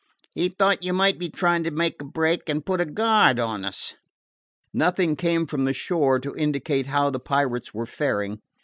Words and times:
He 0.33 0.49
thought 0.49 0.83
you 0.83 0.93
might 0.93 1.19
be 1.19 1.29
trying 1.29 1.63
to 1.63 1.69
make 1.69 2.01
a 2.01 2.05
break, 2.05 2.49
and 2.49 2.65
put 2.65 2.81
a 2.81 2.85
guard 2.87 3.39
on 3.39 3.63
us." 3.63 3.93
Nothing 4.73 5.15
came 5.15 5.45
from 5.45 5.65
the 5.65 5.73
shore 5.75 6.17
to 6.21 6.33
indicate 6.35 6.87
how 6.87 7.11
the 7.11 7.19
pirates 7.19 7.71
were 7.71 7.85
faring. 7.85 8.41